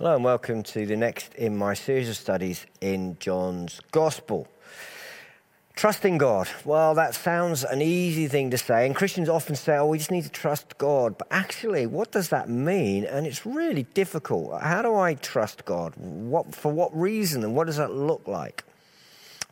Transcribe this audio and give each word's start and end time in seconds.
Hello 0.00 0.14
and 0.14 0.24
welcome 0.24 0.62
to 0.62 0.86
the 0.86 0.96
next 0.96 1.34
in 1.34 1.54
my 1.54 1.74
series 1.74 2.08
of 2.08 2.16
studies 2.16 2.64
in 2.80 3.18
John's 3.20 3.82
Gospel. 3.92 4.48
Trusting 5.76 6.16
God. 6.16 6.48
Well, 6.64 6.94
that 6.94 7.14
sounds 7.14 7.64
an 7.64 7.82
easy 7.82 8.26
thing 8.26 8.50
to 8.52 8.56
say, 8.56 8.86
and 8.86 8.96
Christians 8.96 9.28
often 9.28 9.56
say, 9.56 9.76
oh, 9.76 9.84
we 9.84 9.98
just 9.98 10.10
need 10.10 10.24
to 10.24 10.30
trust 10.30 10.78
God. 10.78 11.18
But 11.18 11.28
actually, 11.30 11.84
what 11.84 12.12
does 12.12 12.30
that 12.30 12.48
mean? 12.48 13.04
And 13.04 13.26
it's 13.26 13.44
really 13.44 13.82
difficult. 13.92 14.62
How 14.62 14.80
do 14.80 14.94
I 14.94 15.16
trust 15.16 15.66
God? 15.66 15.92
What, 15.98 16.54
for 16.54 16.72
what 16.72 16.98
reason? 16.98 17.44
And 17.44 17.54
what 17.54 17.66
does 17.66 17.76
that 17.76 17.92
look 17.92 18.26
like? 18.26 18.64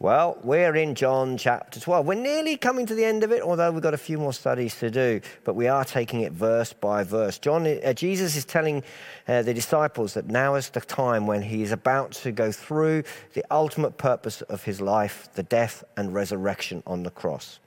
Well, 0.01 0.39
we're 0.45 0.77
in 0.77 0.95
John 0.95 1.37
chapter 1.37 1.81
12. 1.81 2.07
We're 2.07 2.14
nearly 2.14 2.57
coming 2.57 2.87
to 2.87 2.95
the 2.95 3.05
end 3.05 3.25
of 3.25 3.33
it, 3.33 3.43
although 3.43 3.73
we've 3.73 3.83
got 3.83 3.95
a 3.95 3.99
few 3.99 4.17
more 4.17 4.32
studies 4.32 4.79
to 4.79 4.93
do, 4.93 5.21
but 5.43 5.55
we 5.55 5.67
are 5.67 5.85
taking 5.85 6.21
it 6.21 6.31
verse 6.31 6.73
by 6.73 7.03
verse. 7.03 7.37
John, 7.37 7.67
uh, 7.67 7.93
Jesus 7.95 8.37
is 8.37 8.45
telling 8.45 8.85
uh, 9.27 9.43
the 9.43 9.53
disciples 9.53 10.14
that 10.14 10.29
now 10.29 10.55
is 10.55 10.71
the 10.71 10.81
time 10.82 11.27
when 11.27 11.43
he 11.43 11.63
is 11.63 11.73
about 11.73 12.13
to 12.13 12.31
go 12.31 12.53
through 12.53 13.03
the 13.35 13.45
ultimate 13.50 13.99
purpose 13.99 14.41
of 14.43 14.63
his 14.63 14.81
life, 14.81 15.29
the 15.35 15.43
death 15.43 15.82
and 15.96 16.14
resurrection 16.14 16.80
on 16.86 17.03
the 17.03 17.11
cross. 17.11 17.58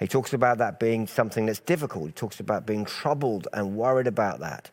He 0.00 0.08
talks 0.08 0.32
about 0.32 0.56
that 0.58 0.80
being 0.80 1.06
something 1.06 1.44
that's 1.44 1.60
difficult. 1.60 2.06
He 2.06 2.12
talks 2.12 2.40
about 2.40 2.64
being 2.64 2.86
troubled 2.86 3.46
and 3.52 3.76
worried 3.76 4.06
about 4.06 4.40
that. 4.40 4.70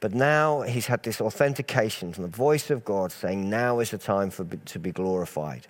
But 0.00 0.12
now 0.12 0.60
he's 0.60 0.86
had 0.86 1.02
this 1.02 1.22
authentication 1.22 2.12
from 2.12 2.24
the 2.24 2.28
voice 2.28 2.68
of 2.68 2.84
God 2.84 3.10
saying, 3.10 3.48
Now 3.48 3.80
is 3.80 3.90
the 3.90 3.98
time 3.98 4.28
for 4.28 4.44
to 4.44 4.78
be 4.78 4.92
glorified. 4.92 5.66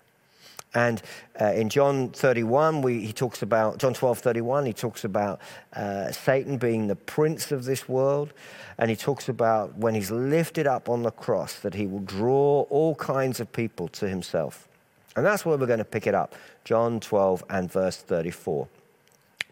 And 0.76 1.00
uh, 1.40 1.52
in 1.52 1.70
John 1.70 2.10
31, 2.10 2.82
we, 2.82 3.00
he 3.00 3.12
talks 3.14 3.40
about, 3.40 3.78
John 3.78 3.94
12, 3.94 4.18
31, 4.18 4.66
he 4.66 4.74
talks 4.74 5.04
about 5.04 5.40
uh, 5.74 6.12
Satan 6.12 6.58
being 6.58 6.86
the 6.86 6.94
prince 6.94 7.50
of 7.50 7.64
this 7.64 7.88
world. 7.88 8.34
And 8.76 8.90
he 8.90 8.96
talks 8.96 9.30
about 9.30 9.74
when 9.78 9.94
he's 9.94 10.10
lifted 10.10 10.66
up 10.66 10.90
on 10.90 11.02
the 11.02 11.10
cross, 11.10 11.60
that 11.60 11.72
he 11.72 11.86
will 11.86 12.00
draw 12.00 12.66
all 12.68 12.94
kinds 12.96 13.40
of 13.40 13.50
people 13.54 13.88
to 13.88 14.06
himself. 14.06 14.68
And 15.16 15.24
that's 15.24 15.46
where 15.46 15.56
we're 15.56 15.66
going 15.66 15.78
to 15.78 15.84
pick 15.84 16.06
it 16.06 16.14
up 16.14 16.34
John 16.66 17.00
12 17.00 17.42
and 17.48 17.72
verse 17.72 17.96
34. 17.96 18.68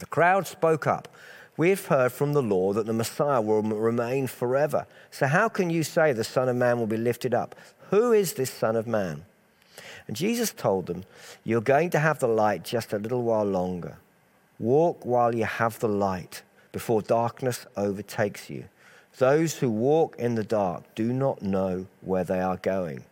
The 0.00 0.06
crowd 0.06 0.46
spoke 0.46 0.86
up. 0.86 1.08
We've 1.56 1.86
heard 1.86 2.12
from 2.12 2.34
the 2.34 2.42
law 2.42 2.74
that 2.74 2.84
the 2.84 2.92
Messiah 2.92 3.40
will 3.40 3.62
remain 3.62 4.27
forever. 4.27 4.86
So 5.10 5.27
how 5.27 5.48
can 5.48 5.70
you 5.70 5.84
say 5.84 6.12
the 6.12 6.22
Son 6.22 6.50
of 6.50 6.56
Man 6.56 6.78
will 6.78 6.86
be 6.86 6.98
lifted 6.98 7.32
up? 7.32 7.54
Who 7.88 8.12
is 8.12 8.34
this 8.34 8.50
Son 8.50 8.77
of 8.77 8.86
Man? 8.86 9.24
And 10.06 10.17
Jesus 10.17 10.53
told 10.53 10.86
them, 10.86 11.05
You're 11.44 11.61
going 11.61 11.91
to 11.91 11.98
have 11.98 12.19
the 12.19 12.28
light 12.28 12.64
just 12.64 12.92
a 12.92 12.98
little 12.98 13.22
while 13.22 13.44
longer. 13.44 13.97
Walk 14.58 15.05
while 15.05 15.34
you 15.34 15.44
have 15.44 15.78
the 15.78 15.89
light 15.89 16.42
before 16.72 17.03
darkness 17.03 17.67
overtakes 17.77 18.50
you. 18.50 18.64
Those 19.19 19.58
who 19.58 19.70
walk 19.70 20.17
in 20.19 20.34
the 20.34 20.45
dark 20.45 20.83
do 20.95 21.12
not 21.12 21.42
know 21.42 21.86
where 22.00 22.25
they 22.25 22.41
are 22.41 22.56
going. 22.56 23.05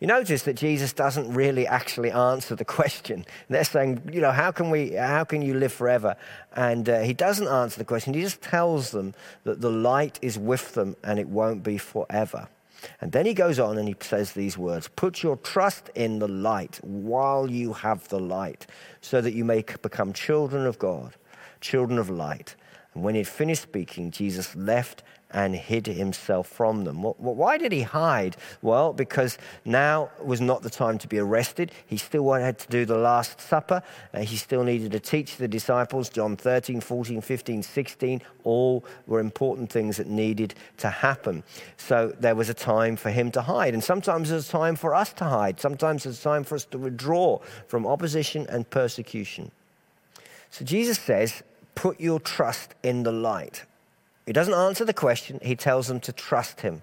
You 0.00 0.06
notice 0.06 0.42
that 0.44 0.54
Jesus 0.54 0.92
doesn't 0.92 1.32
really 1.32 1.66
actually 1.66 2.10
answer 2.10 2.54
the 2.54 2.64
question. 2.78 3.24
They're 3.48 3.64
saying, 3.64 4.10
you 4.12 4.20
know, 4.20 4.30
how 4.30 4.52
can 4.52 4.70
we, 4.70 4.92
how 4.92 5.24
can 5.24 5.42
you 5.42 5.54
live 5.54 5.72
forever? 5.72 6.16
And 6.54 6.88
uh, 6.88 7.00
he 7.00 7.12
doesn't 7.12 7.48
answer 7.48 7.78
the 7.78 7.84
question. 7.84 8.14
He 8.14 8.20
just 8.20 8.42
tells 8.42 8.90
them 8.90 9.14
that 9.42 9.60
the 9.60 9.70
light 9.70 10.18
is 10.22 10.38
with 10.38 10.74
them 10.74 10.96
and 11.02 11.18
it 11.18 11.28
won't 11.28 11.62
be 11.62 11.78
forever. 11.78 12.48
And 13.00 13.12
then 13.12 13.26
he 13.26 13.34
goes 13.34 13.58
on 13.58 13.78
and 13.78 13.88
he 13.88 13.96
says 14.00 14.32
these 14.32 14.58
words 14.58 14.88
Put 14.88 15.22
your 15.22 15.36
trust 15.36 15.90
in 15.94 16.18
the 16.18 16.28
light 16.28 16.80
while 16.82 17.50
you 17.50 17.72
have 17.72 18.08
the 18.08 18.20
light, 18.20 18.66
so 19.00 19.20
that 19.20 19.32
you 19.32 19.44
may 19.44 19.62
become 19.62 20.12
children 20.12 20.66
of 20.66 20.78
God, 20.78 21.14
children 21.60 21.98
of 21.98 22.10
light. 22.10 22.56
And 22.94 23.02
when 23.02 23.14
he 23.14 23.20
had 23.20 23.28
finished 23.28 23.62
speaking, 23.62 24.10
Jesus 24.10 24.54
left 24.54 25.02
and 25.34 25.54
hid 25.54 25.86
himself 25.86 26.46
from 26.46 26.84
them. 26.84 27.02
Why 27.02 27.58
did 27.58 27.72
he 27.72 27.82
hide? 27.82 28.36
Well, 28.62 28.92
because 28.92 29.36
now 29.64 30.10
was 30.22 30.40
not 30.40 30.62
the 30.62 30.70
time 30.70 30.96
to 30.98 31.08
be 31.08 31.18
arrested. 31.18 31.72
He 31.86 31.96
still 31.96 32.32
had 32.32 32.58
to 32.60 32.68
do 32.68 32.86
the 32.86 32.96
Last 32.96 33.40
Supper. 33.40 33.82
Uh, 34.14 34.20
he 34.20 34.36
still 34.36 34.62
needed 34.62 34.92
to 34.92 35.00
teach 35.00 35.36
the 35.36 35.48
disciples. 35.48 36.08
John 36.08 36.36
13, 36.36 36.80
14, 36.80 37.20
15, 37.20 37.62
16, 37.62 38.22
all 38.44 38.84
were 39.08 39.18
important 39.18 39.70
things 39.70 39.96
that 39.96 40.06
needed 40.06 40.54
to 40.78 40.88
happen. 40.88 41.42
So 41.76 42.14
there 42.20 42.36
was 42.36 42.48
a 42.48 42.54
time 42.54 42.94
for 42.94 43.10
him 43.10 43.32
to 43.32 43.42
hide. 43.42 43.74
And 43.74 43.82
sometimes 43.82 44.30
there's 44.30 44.48
a 44.48 44.52
time 44.52 44.76
for 44.76 44.94
us 44.94 45.12
to 45.14 45.24
hide. 45.24 45.60
Sometimes 45.60 46.04
there's 46.04 46.20
a 46.20 46.22
time 46.22 46.44
for 46.44 46.54
us 46.54 46.64
to 46.66 46.78
withdraw 46.78 47.40
from 47.66 47.86
opposition 47.86 48.46
and 48.48 48.70
persecution. 48.70 49.50
So 50.50 50.64
Jesus 50.64 51.00
says, 51.00 51.42
put 51.74 51.98
your 51.98 52.20
trust 52.20 52.76
in 52.84 53.02
the 53.02 53.10
light. 53.10 53.64
He 54.26 54.32
doesn't 54.32 54.54
answer 54.54 54.84
the 54.84 54.94
question, 54.94 55.38
he 55.42 55.56
tells 55.56 55.88
them 55.88 56.00
to 56.00 56.12
trust 56.12 56.62
him. 56.62 56.82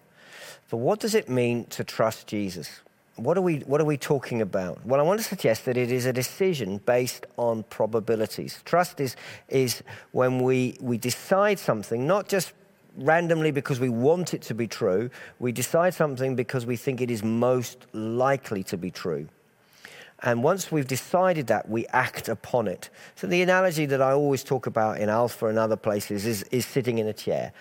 But 0.70 0.78
what 0.78 1.00
does 1.00 1.16
it 1.16 1.28
mean 1.28 1.66
to 1.66 1.84
trust 1.84 2.28
Jesus? 2.28 2.82
What 3.18 3.38
are, 3.38 3.42
we, 3.42 3.60
what 3.60 3.82
are 3.82 3.86
we 3.86 3.98
talking 3.98 4.42
about? 4.42 4.86
Well, 4.86 5.00
I 5.00 5.04
want 5.04 5.20
to 5.20 5.26
suggest 5.26 5.66
that 5.66 5.76
it 5.76 5.92
is 5.92 6.06
a 6.06 6.14
decision 6.14 6.78
based 6.78 7.26
on 7.38 7.64
probabilities. 7.64 8.62
Trust 8.64 9.00
is, 9.00 9.16
is 9.50 9.84
when 10.12 10.40
we, 10.40 10.78
we 10.80 10.98
decide 10.98 11.60
something, 11.60 12.08
not 12.08 12.30
just 12.30 12.54
randomly 12.98 13.52
because 13.52 13.80
we 13.80 13.90
want 13.90 14.34
it 14.34 14.42
to 14.44 14.54
be 14.54 14.68
true, 14.68 15.10
we 15.40 15.52
decide 15.52 15.94
something 15.94 16.36
because 16.36 16.66
we 16.66 16.76
think 16.78 17.02
it 17.02 17.12
is 17.12 17.24
most 17.24 17.86
likely 17.94 18.64
to 18.64 18.78
be 18.78 18.92
true. 18.92 19.28
And 20.24 20.44
once 20.44 20.72
we've 20.72 20.88
decided 20.88 21.48
that, 21.48 21.68
we 21.68 21.88
act 21.88 22.30
upon 22.30 22.68
it. 22.68 22.90
So 23.16 23.28
the 23.28 23.42
analogy 23.42 23.86
that 23.88 24.02
I 24.02 24.12
always 24.12 24.44
talk 24.44 24.68
about 24.68 25.00
in 25.00 25.10
Alpha 25.10 25.48
and 25.48 25.58
other 25.58 25.76
places 25.76 26.26
is, 26.26 26.44
is 26.44 26.66
sitting 26.66 27.00
in 27.00 27.08
a 27.08 27.14
chair. 27.14 27.54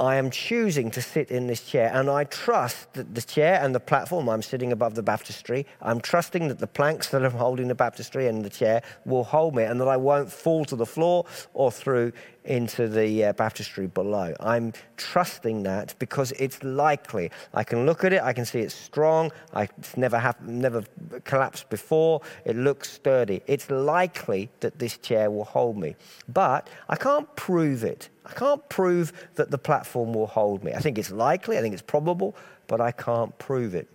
I 0.00 0.16
am 0.16 0.30
choosing 0.30 0.90
to 0.90 1.00
sit 1.00 1.30
in 1.30 1.46
this 1.46 1.62
chair, 1.62 1.88
and 1.94 2.10
I 2.10 2.24
trust 2.24 2.92
that 2.94 3.14
the 3.14 3.22
chair 3.22 3.60
and 3.62 3.72
the 3.72 3.80
platform, 3.80 4.28
I'm 4.28 4.42
sitting 4.42 4.72
above 4.72 4.96
the 4.96 5.04
baptistry, 5.04 5.66
I'm 5.80 6.00
trusting 6.00 6.48
that 6.48 6.58
the 6.58 6.66
planks 6.66 7.10
that 7.10 7.22
are 7.22 7.30
holding 7.30 7.68
the 7.68 7.76
baptistry 7.76 8.26
and 8.26 8.44
the 8.44 8.50
chair 8.50 8.82
will 9.04 9.22
hold 9.22 9.54
me, 9.54 9.62
and 9.62 9.80
that 9.80 9.86
I 9.86 9.96
won't 9.96 10.32
fall 10.32 10.64
to 10.64 10.74
the 10.74 10.86
floor 10.86 11.26
or 11.52 11.70
through 11.70 12.12
into 12.44 12.88
the 12.88 13.24
uh, 13.24 13.32
baptistry 13.32 13.86
below. 13.86 14.34
I'm 14.40 14.72
trusting 14.96 15.62
that 15.62 15.94
because 15.98 16.32
it's 16.32 16.62
likely. 16.62 17.30
I 17.54 17.64
can 17.64 17.86
look 17.86 18.04
at 18.04 18.12
it, 18.12 18.22
I 18.22 18.32
can 18.32 18.44
see 18.44 18.60
it's 18.60 18.74
strong, 18.74 19.32
I, 19.54 19.68
it's 19.78 19.96
never, 19.96 20.18
happened, 20.18 20.60
never 20.60 20.84
collapsed 21.24 21.70
before, 21.70 22.20
it 22.44 22.56
looks 22.56 22.92
sturdy. 22.92 23.42
It's 23.46 23.70
likely 23.70 24.50
that 24.60 24.78
this 24.78 24.98
chair 24.98 25.30
will 25.30 25.44
hold 25.44 25.78
me. 25.78 25.96
But 26.28 26.68
I 26.88 26.96
can't 26.96 27.34
prove 27.36 27.82
it. 27.82 28.08
I 28.26 28.32
can't 28.32 28.66
prove 28.68 29.12
that 29.34 29.50
the 29.50 29.58
platform 29.58 30.12
will 30.12 30.26
hold 30.26 30.64
me. 30.64 30.72
I 30.72 30.80
think 30.80 30.98
it's 30.98 31.10
likely, 31.10 31.58
I 31.58 31.60
think 31.60 31.72
it's 31.72 31.82
probable, 31.82 32.34
but 32.66 32.80
I 32.80 32.90
can't 32.92 33.36
prove 33.38 33.74
it. 33.74 33.88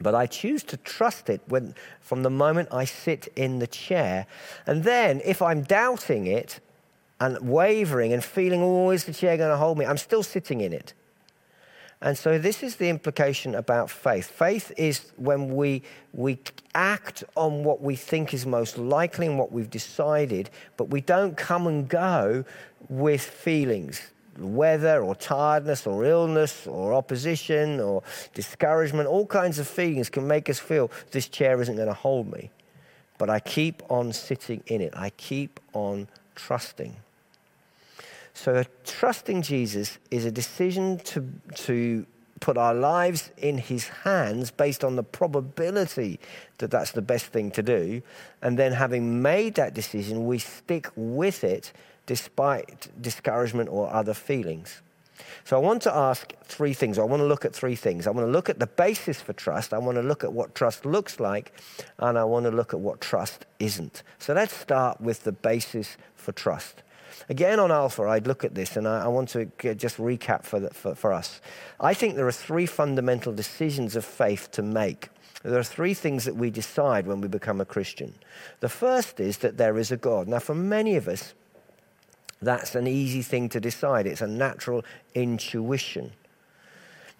But 0.00 0.14
I 0.14 0.26
choose 0.26 0.62
to 0.64 0.76
trust 0.76 1.30
it 1.30 1.40
when, 1.46 1.74
from 2.00 2.22
the 2.22 2.30
moment 2.30 2.68
I 2.70 2.84
sit 2.84 3.28
in 3.34 3.60
the 3.60 3.66
chair. 3.66 4.26
And 4.66 4.84
then, 4.84 5.22
if 5.24 5.40
I'm 5.40 5.62
doubting 5.62 6.26
it, 6.26 6.60
and 7.20 7.38
wavering 7.40 8.12
and 8.12 8.22
feeling, 8.22 8.62
oh, 8.62 8.90
is 8.90 9.04
the 9.04 9.12
chair 9.12 9.36
going 9.36 9.50
to 9.50 9.56
hold 9.56 9.78
me? 9.78 9.86
I'm 9.86 9.96
still 9.96 10.22
sitting 10.22 10.60
in 10.60 10.72
it. 10.72 10.92
And 12.02 12.16
so 12.16 12.38
this 12.38 12.62
is 12.62 12.76
the 12.76 12.90
implication 12.90 13.54
about 13.54 13.90
faith. 13.90 14.26
Faith 14.26 14.70
is 14.76 15.12
when 15.16 15.56
we, 15.56 15.82
we 16.12 16.38
act 16.74 17.24
on 17.36 17.64
what 17.64 17.80
we 17.80 17.96
think 17.96 18.34
is 18.34 18.44
most 18.44 18.76
likely 18.76 19.26
and 19.26 19.38
what 19.38 19.50
we've 19.50 19.70
decided, 19.70 20.50
but 20.76 20.90
we 20.90 21.00
don't 21.00 21.36
come 21.36 21.66
and 21.66 21.88
go 21.88 22.44
with 22.88 23.22
feelings. 23.22 24.02
Weather 24.38 25.02
or 25.02 25.14
tiredness 25.14 25.86
or 25.86 26.04
illness 26.04 26.66
or 26.66 26.92
opposition 26.92 27.80
or 27.80 28.02
discouragement, 28.34 29.08
all 29.08 29.24
kinds 29.24 29.58
of 29.58 29.66
feelings 29.66 30.10
can 30.10 30.28
make 30.28 30.50
us 30.50 30.58
feel 30.58 30.90
this 31.12 31.26
chair 31.28 31.62
isn't 31.62 31.76
going 31.76 31.88
to 31.88 31.94
hold 31.94 32.30
me. 32.30 32.50
But 33.16 33.30
I 33.30 33.40
keep 33.40 33.82
on 33.90 34.12
sitting 34.12 34.62
in 34.66 34.82
it, 34.82 34.92
I 34.94 35.08
keep 35.10 35.58
on 35.72 36.08
trusting. 36.34 36.94
So, 38.36 38.62
trusting 38.84 39.40
Jesus 39.40 39.98
is 40.10 40.26
a 40.26 40.30
decision 40.30 40.98
to, 41.04 41.26
to 41.54 42.06
put 42.38 42.58
our 42.58 42.74
lives 42.74 43.30
in 43.38 43.56
his 43.56 43.88
hands 43.88 44.50
based 44.50 44.84
on 44.84 44.94
the 44.94 45.02
probability 45.02 46.20
that 46.58 46.70
that's 46.70 46.92
the 46.92 47.00
best 47.00 47.26
thing 47.28 47.50
to 47.52 47.62
do. 47.62 48.02
And 48.42 48.58
then, 48.58 48.72
having 48.72 49.22
made 49.22 49.54
that 49.54 49.72
decision, 49.72 50.26
we 50.26 50.38
stick 50.38 50.90
with 50.96 51.44
it 51.44 51.72
despite 52.04 52.88
discouragement 53.00 53.70
or 53.70 53.90
other 53.90 54.12
feelings. 54.12 54.82
So, 55.44 55.56
I 55.56 55.60
want 55.60 55.80
to 55.82 55.94
ask 55.94 56.34
three 56.44 56.74
things. 56.74 56.98
I 56.98 57.04
want 57.04 57.20
to 57.20 57.26
look 57.26 57.46
at 57.46 57.54
three 57.54 57.74
things. 57.74 58.06
I 58.06 58.10
want 58.10 58.26
to 58.26 58.30
look 58.30 58.50
at 58.50 58.58
the 58.58 58.66
basis 58.66 59.18
for 59.18 59.32
trust. 59.32 59.72
I 59.72 59.78
want 59.78 59.96
to 59.96 60.02
look 60.02 60.24
at 60.24 60.32
what 60.32 60.54
trust 60.54 60.84
looks 60.84 61.18
like. 61.20 61.58
And 61.98 62.18
I 62.18 62.24
want 62.24 62.44
to 62.44 62.50
look 62.50 62.74
at 62.74 62.80
what 62.80 63.00
trust 63.00 63.46
isn't. 63.58 64.02
So, 64.18 64.34
let's 64.34 64.54
start 64.54 65.00
with 65.00 65.24
the 65.24 65.32
basis 65.32 65.96
for 66.14 66.32
trust. 66.32 66.82
Again, 67.28 67.58
on 67.58 67.72
Alpha, 67.72 68.04
I'd 68.04 68.26
look 68.26 68.44
at 68.44 68.54
this 68.54 68.76
and 68.76 68.86
I, 68.86 69.04
I 69.04 69.08
want 69.08 69.28
to 69.30 69.46
just 69.74 69.98
recap 69.98 70.44
for, 70.44 70.60
the, 70.60 70.70
for, 70.70 70.94
for 70.94 71.12
us. 71.12 71.40
I 71.80 71.94
think 71.94 72.14
there 72.14 72.26
are 72.26 72.32
three 72.32 72.66
fundamental 72.66 73.32
decisions 73.32 73.96
of 73.96 74.04
faith 74.04 74.50
to 74.52 74.62
make. 74.62 75.08
There 75.42 75.58
are 75.58 75.64
three 75.64 75.94
things 75.94 76.24
that 76.24 76.36
we 76.36 76.50
decide 76.50 77.06
when 77.06 77.20
we 77.20 77.28
become 77.28 77.60
a 77.60 77.64
Christian. 77.64 78.14
The 78.60 78.68
first 78.68 79.20
is 79.20 79.38
that 79.38 79.56
there 79.56 79.78
is 79.78 79.92
a 79.92 79.96
God. 79.96 80.28
Now, 80.28 80.40
for 80.40 80.54
many 80.54 80.96
of 80.96 81.06
us, 81.06 81.34
that's 82.42 82.74
an 82.74 82.86
easy 82.86 83.22
thing 83.22 83.48
to 83.50 83.60
decide, 83.60 84.06
it's 84.06 84.20
a 84.20 84.26
natural 84.26 84.84
intuition. 85.14 86.12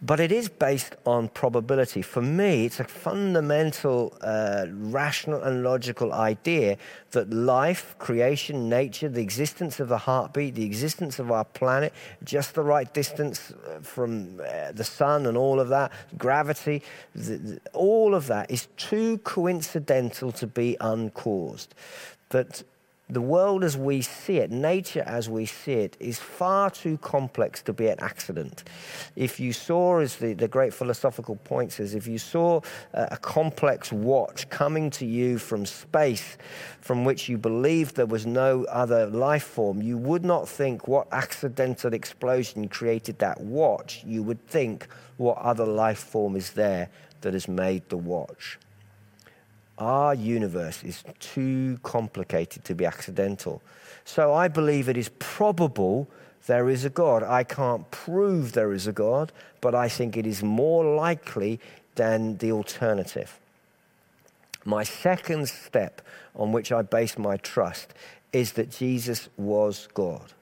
But 0.02 0.20
it 0.20 0.30
is 0.30 0.50
based 0.50 0.94
on 1.06 1.28
probability. 1.28 2.02
For 2.02 2.20
me, 2.20 2.66
it's 2.66 2.80
a 2.80 2.84
fundamental, 2.84 4.14
uh, 4.20 4.66
rational, 4.70 5.42
and 5.42 5.62
logical 5.62 6.12
idea 6.12 6.76
that 7.12 7.30
life, 7.30 7.96
creation, 7.98 8.68
nature, 8.68 9.08
the 9.08 9.22
existence 9.22 9.80
of 9.80 9.88
the 9.88 9.96
heartbeat, 9.96 10.54
the 10.54 10.66
existence 10.66 11.18
of 11.18 11.30
our 11.30 11.46
planet, 11.46 11.94
just 12.24 12.54
the 12.54 12.62
right 12.62 12.92
distance 12.92 13.52
uh, 13.52 13.80
from 13.80 14.38
uh, 14.38 14.72
the 14.72 14.84
sun 14.84 15.24
and 15.24 15.38
all 15.38 15.58
of 15.58 15.68
that, 15.70 15.90
gravity, 16.18 16.82
the, 17.14 17.38
the, 17.38 17.60
all 17.72 18.14
of 18.14 18.26
that 18.26 18.50
is 18.50 18.68
too 18.76 19.16
coincidental 19.18 20.30
to 20.32 20.46
be 20.46 20.76
uncaused. 20.78 21.74
That 22.30 22.64
the 23.08 23.20
world 23.20 23.62
as 23.62 23.76
we 23.76 24.02
see 24.02 24.38
it, 24.38 24.50
nature 24.50 25.04
as 25.06 25.28
we 25.28 25.46
see 25.46 25.74
it, 25.74 25.96
is 26.00 26.18
far 26.18 26.70
too 26.70 26.98
complex 26.98 27.62
to 27.62 27.72
be 27.72 27.86
an 27.86 28.00
accident. 28.00 28.64
If 29.14 29.38
you 29.38 29.52
saw, 29.52 30.00
as 30.00 30.16
the, 30.16 30.32
the 30.32 30.48
great 30.48 30.74
philosophical 30.74 31.36
point 31.36 31.72
says, 31.72 31.94
if 31.94 32.08
you 32.08 32.18
saw 32.18 32.62
a, 32.92 33.08
a 33.12 33.16
complex 33.18 33.92
watch 33.92 34.48
coming 34.50 34.90
to 34.90 35.06
you 35.06 35.38
from 35.38 35.66
space 35.66 36.36
from 36.80 37.04
which 37.04 37.28
you 37.28 37.38
believed 37.38 37.94
there 37.94 38.06
was 38.06 38.26
no 38.26 38.64
other 38.64 39.06
life 39.06 39.44
form, 39.44 39.80
you 39.80 39.96
would 39.96 40.24
not 40.24 40.48
think 40.48 40.88
what 40.88 41.06
accidental 41.12 41.94
explosion 41.94 42.66
created 42.66 43.20
that 43.20 43.40
watch. 43.40 44.02
You 44.04 44.24
would 44.24 44.44
think 44.48 44.88
what 45.16 45.38
other 45.38 45.64
life 45.64 46.00
form 46.00 46.34
is 46.34 46.50
there 46.50 46.88
that 47.20 47.34
has 47.34 47.46
made 47.46 47.88
the 47.88 47.96
watch. 47.96 48.58
Our 49.78 50.14
universe 50.14 50.82
is 50.82 51.04
too 51.20 51.78
complicated 51.82 52.64
to 52.64 52.74
be 52.74 52.86
accidental. 52.86 53.62
So 54.04 54.32
I 54.32 54.48
believe 54.48 54.88
it 54.88 54.96
is 54.96 55.10
probable 55.18 56.08
there 56.46 56.68
is 56.68 56.84
a 56.84 56.90
God. 56.90 57.22
I 57.22 57.42
can't 57.44 57.90
prove 57.90 58.52
there 58.52 58.72
is 58.72 58.86
a 58.86 58.92
God, 58.92 59.32
but 59.60 59.74
I 59.74 59.88
think 59.88 60.16
it 60.16 60.26
is 60.26 60.42
more 60.42 60.84
likely 60.96 61.60
than 61.96 62.36
the 62.38 62.52
alternative. 62.52 63.38
My 64.64 64.84
second 64.84 65.48
step 65.48 66.02
on 66.34 66.52
which 66.52 66.72
I 66.72 66.82
base 66.82 67.18
my 67.18 67.36
trust 67.36 67.94
is 68.32 68.52
that 68.52 68.70
Jesus 68.70 69.28
was 69.36 69.88
God. 69.94 70.32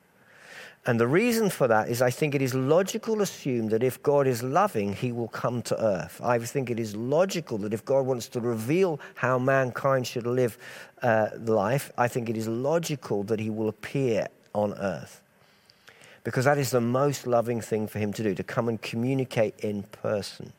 And 0.87 1.01
the 1.01 1.07
reason 1.07 1.49
for 1.49 1.67
that 1.69 1.89
is 1.89 2.03
I 2.03 2.11
think 2.11 2.35
it 2.35 2.43
is 2.43 2.55
logical 2.55 3.17
to 3.17 3.23
assume 3.23 3.69
that 3.69 3.83
if 3.83 4.03
God 4.03 4.27
is 4.27 4.43
loving, 4.43 4.93
he 4.93 5.13
will 5.13 5.29
come 5.29 5.63
to 5.63 5.83
earth. 5.83 6.21
I 6.23 6.39
think 6.39 6.69
it 6.69 6.79
is 6.79 6.95
logical 6.95 7.57
that 7.59 7.73
if 7.73 7.85
God 7.85 8.05
wants 8.05 8.29
to 8.29 8.41
reveal 8.41 9.01
how 9.15 9.39
mankind 9.39 10.07
should 10.07 10.27
live 10.27 10.59
uh, 11.01 11.29
life, 11.39 11.91
I 11.97 12.09
think 12.09 12.29
it 12.29 12.37
is 12.37 12.49
logical 12.49 13.23
that 13.25 13.41
he 13.41 13.49
will 13.49 13.71
appear 13.71 14.29
on 14.55 14.75
earth. 14.75 15.23
Because 16.23 16.45
that 16.45 16.59
is 16.59 16.71
the 16.71 16.83
most 16.83 17.27
loving 17.27 17.63
thing 17.63 17.87
for 17.87 17.99
him 17.99 18.13
to 18.13 18.23
do, 18.23 18.35
to 18.35 18.43
come 18.43 18.69
and 18.69 18.81
communicate 18.81 19.59
in 19.61 19.85
person. 19.85 20.53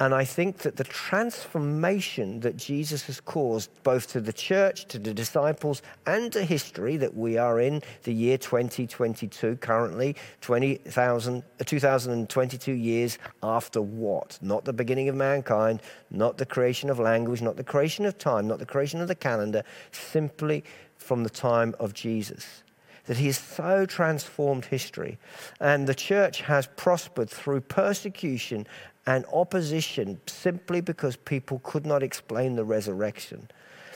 And 0.00 0.12
I 0.12 0.24
think 0.24 0.58
that 0.58 0.76
the 0.76 0.84
transformation 0.84 2.40
that 2.40 2.56
Jesus 2.56 3.04
has 3.04 3.20
caused, 3.20 3.70
both 3.84 4.08
to 4.08 4.20
the 4.20 4.32
church, 4.32 4.86
to 4.86 4.98
the 4.98 5.14
disciples, 5.14 5.82
and 6.04 6.32
to 6.32 6.44
history 6.44 6.96
that 6.96 7.16
we 7.16 7.38
are 7.38 7.60
in 7.60 7.80
the 8.02 8.12
year 8.12 8.36
2022, 8.36 9.56
currently 9.56 10.16
20,000, 10.40 11.42
uh, 11.60 11.64
2022 11.64 12.72
years 12.72 13.18
after 13.42 13.80
what? 13.80 14.36
Not 14.42 14.64
the 14.64 14.72
beginning 14.72 15.08
of 15.08 15.14
mankind, 15.14 15.80
not 16.10 16.38
the 16.38 16.46
creation 16.46 16.90
of 16.90 16.98
language, 16.98 17.40
not 17.40 17.56
the 17.56 17.64
creation 17.64 18.04
of 18.04 18.18
time, 18.18 18.48
not 18.48 18.58
the 18.58 18.66
creation 18.66 19.00
of 19.00 19.06
the 19.06 19.14
calendar, 19.14 19.62
simply 19.92 20.64
from 20.96 21.22
the 21.22 21.30
time 21.30 21.72
of 21.78 21.94
Jesus 21.94 22.64
that 23.06 23.18
he 23.18 23.26
has 23.26 23.38
so 23.38 23.84
transformed 23.84 24.64
history. 24.64 25.18
And 25.60 25.86
the 25.86 25.94
church 25.94 26.40
has 26.40 26.68
prospered 26.76 27.28
through 27.28 27.60
persecution 27.60 28.66
and 29.06 29.24
opposition 29.32 30.20
simply 30.26 30.80
because 30.80 31.16
people 31.16 31.60
could 31.62 31.84
not 31.84 32.02
explain 32.02 32.56
the 32.56 32.64
resurrection. 32.64 33.48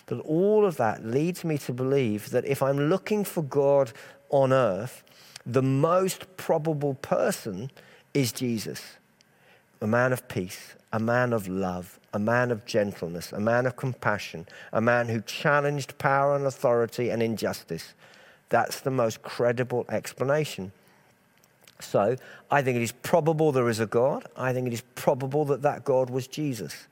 That 0.07 0.21
all 0.21 0.65
of 0.65 0.77
that 0.77 1.05
leads 1.05 1.45
me 1.45 1.59
to 1.59 1.73
believe 1.73 2.31
that 2.31 2.45
if 2.45 2.63
I'm 2.63 2.89
looking 2.89 3.25
for 3.25 3.43
God 3.43 3.93
on 4.31 4.53
earth, 4.53 5.03
the 5.45 5.63
most 5.63 6.37
probable 6.37 6.95
person 6.95 7.71
is 8.15 8.33
Jesus, 8.33 8.97
a 9.81 9.87
man 9.87 10.13
of 10.13 10.29
peace, 10.29 10.75
a 10.93 10.99
man 10.99 11.33
of 11.33 11.49
love, 11.49 11.99
a 12.13 12.19
man 12.19 12.51
of 12.51 12.65
gentleness, 12.65 13.33
a 13.33 13.41
man 13.41 13.67
of 13.67 13.77
compassion, 13.77 14.47
a 14.73 14.81
man 14.81 15.09
who 15.09 15.21
challenged 15.23 15.97
power 15.99 16.35
and 16.35 16.47
authority 16.47 17.11
and 17.11 17.23
injustice. 17.23 17.95
That's 18.49 18.81
the 18.81 18.91
most 18.91 19.23
credible 19.23 19.85
explanation. 19.91 20.73
So 21.81 22.17
I 22.51 22.63
think 22.63 22.77
it 22.77 22.83
is 22.83 22.93
probable 22.93 23.53
there 23.53 23.69
is 23.69 23.81
a 23.81 23.87
God. 23.87 24.27
I 24.37 24.53
think 24.53 24.67
it 24.67 24.73
is 24.73 24.83
probable 24.95 25.45
that 25.47 25.63
that 25.63 25.85
God 25.85 26.11
was 26.11 26.27
Jesus. 26.27 26.89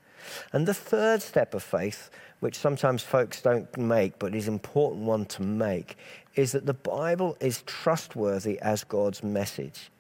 And 0.53 0.67
the 0.67 0.75
third 0.75 1.23
step 1.23 1.55
of 1.55 1.63
faith, 1.63 2.11
which 2.41 2.57
sometimes 2.57 3.03
folks 3.03 3.41
don't 3.43 3.77
make, 3.77 4.19
but 4.19 4.35
is 4.35 4.49
an 4.49 4.55
important 4.55 5.03
one 5.03 5.25
to 5.27 5.43
make, 5.43 5.97
is 6.35 6.53
that 6.53 6.67
the 6.67 6.75
Bible 6.75 7.37
is 7.41 7.63
trustworthy 7.63 8.61
as 8.61 8.85
God's 8.85 9.23
message. 9.23 9.91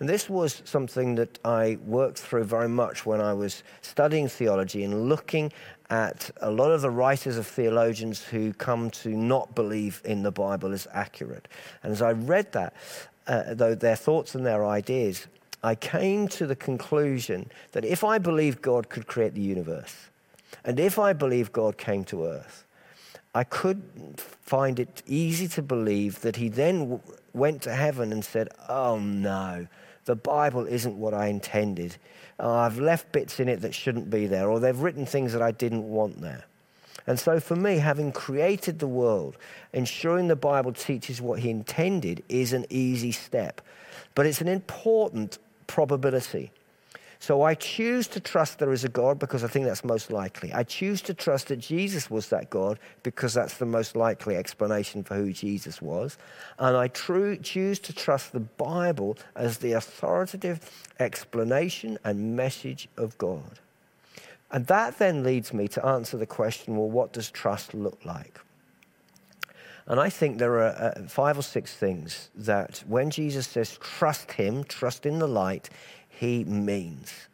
And 0.00 0.08
this 0.08 0.28
was 0.28 0.62
something 0.64 1.14
that 1.16 1.38
I 1.44 1.78
worked 1.84 2.18
through 2.18 2.44
very 2.44 2.68
much 2.68 3.06
when 3.06 3.20
I 3.20 3.32
was 3.32 3.62
studying 3.80 4.28
theology 4.28 4.84
and 4.84 5.08
looking 5.08 5.52
at 5.90 6.30
a 6.42 6.50
lot 6.50 6.70
of 6.70 6.82
the 6.82 6.90
writers 6.90 7.38
of 7.38 7.46
theologians 7.46 8.22
who 8.22 8.52
come 8.52 8.90
to 8.90 9.08
not 9.08 9.54
believe 9.54 10.02
in 10.04 10.22
the 10.22 10.30
Bible 10.30 10.72
as 10.72 10.86
accurate. 10.92 11.48
And 11.82 11.92
as 11.92 12.02
I 12.02 12.12
read 12.12 12.52
that, 12.52 12.74
uh, 13.28 13.54
their 13.54 13.96
thoughts 13.96 14.34
and 14.34 14.44
their 14.44 14.64
ideas, 14.66 15.26
I 15.62 15.74
came 15.74 16.28
to 16.28 16.46
the 16.46 16.56
conclusion 16.56 17.50
that 17.72 17.84
if 17.84 18.04
I 18.04 18.18
believed 18.18 18.62
God 18.62 18.88
could 18.88 19.06
create 19.06 19.34
the 19.34 19.40
universe, 19.40 20.08
and 20.64 20.80
if 20.80 20.98
I 20.98 21.12
believed 21.12 21.52
God 21.52 21.76
came 21.78 22.04
to 22.04 22.26
earth, 22.26 22.64
I 23.34 23.44
could 23.44 23.82
find 24.16 24.80
it 24.80 25.02
easy 25.06 25.46
to 25.48 25.62
believe 25.62 26.22
that 26.22 26.36
he 26.36 26.48
then 26.48 26.78
w- 26.80 27.00
went 27.32 27.62
to 27.62 27.74
heaven 27.74 28.12
and 28.12 28.24
said, 28.24 28.48
Oh 28.68 28.98
no, 28.98 29.66
the 30.06 30.16
Bible 30.16 30.66
isn't 30.66 30.98
what 30.98 31.12
I 31.12 31.26
intended. 31.26 31.96
Uh, 32.40 32.52
I've 32.52 32.78
left 32.78 33.12
bits 33.12 33.40
in 33.40 33.48
it 33.48 33.60
that 33.60 33.74
shouldn't 33.74 34.10
be 34.10 34.26
there, 34.26 34.48
or 34.48 34.58
they've 34.58 34.78
written 34.78 35.04
things 35.04 35.32
that 35.32 35.42
I 35.42 35.50
didn't 35.50 35.84
want 35.84 36.20
there. 36.20 36.44
And 37.08 37.18
so, 37.18 37.40
for 37.40 37.56
me, 37.56 37.78
having 37.78 38.12
created 38.12 38.80
the 38.80 38.86
world, 38.86 39.38
ensuring 39.72 40.28
the 40.28 40.36
Bible 40.36 40.74
teaches 40.74 41.22
what 41.22 41.40
he 41.40 41.48
intended 41.48 42.22
is 42.28 42.52
an 42.52 42.66
easy 42.68 43.12
step. 43.12 43.62
But 44.14 44.26
it's 44.26 44.42
an 44.42 44.48
important 44.48 45.38
probability. 45.66 46.52
So 47.18 47.42
I 47.42 47.54
choose 47.54 48.08
to 48.08 48.20
trust 48.20 48.58
there 48.58 48.72
is 48.72 48.84
a 48.84 48.90
God 48.90 49.18
because 49.18 49.42
I 49.42 49.48
think 49.48 49.64
that's 49.64 49.84
most 49.84 50.12
likely. 50.12 50.52
I 50.52 50.62
choose 50.62 51.00
to 51.02 51.14
trust 51.14 51.48
that 51.48 51.56
Jesus 51.56 52.10
was 52.10 52.28
that 52.28 52.50
God 52.50 52.78
because 53.02 53.32
that's 53.32 53.56
the 53.56 53.66
most 53.66 53.96
likely 53.96 54.36
explanation 54.36 55.02
for 55.02 55.16
who 55.16 55.32
Jesus 55.32 55.80
was. 55.80 56.18
And 56.58 56.76
I 56.76 56.88
true, 56.88 57.36
choose 57.36 57.78
to 57.80 57.94
trust 57.94 58.32
the 58.32 58.40
Bible 58.40 59.16
as 59.34 59.58
the 59.58 59.72
authoritative 59.72 60.70
explanation 61.00 61.98
and 62.04 62.36
message 62.36 62.86
of 62.98 63.16
God. 63.16 63.58
And 64.50 64.66
that 64.66 64.98
then 64.98 65.22
leads 65.22 65.52
me 65.52 65.68
to 65.68 65.84
answer 65.84 66.16
the 66.16 66.26
question 66.26 66.76
well, 66.76 66.88
what 66.88 67.12
does 67.12 67.30
trust 67.30 67.74
look 67.74 68.04
like? 68.04 68.40
And 69.86 69.98
I 69.98 70.10
think 70.10 70.38
there 70.38 70.58
are 70.58 70.94
uh, 70.96 71.02
five 71.08 71.38
or 71.38 71.42
six 71.42 71.74
things 71.74 72.28
that 72.34 72.84
when 72.86 73.10
Jesus 73.10 73.46
says 73.46 73.78
trust 73.80 74.32
him, 74.32 74.64
trust 74.64 75.06
in 75.06 75.18
the 75.18 75.26
light, 75.28 75.70
he 76.08 76.44
means. 76.44 77.28